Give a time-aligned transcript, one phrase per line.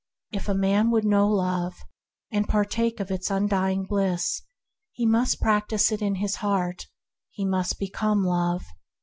[0.31, 1.75] If a man would know Love
[2.31, 4.41] and partake of its un dying bliss,
[4.91, 6.87] he must practise it in his heart;
[7.29, 8.65] he must become Love.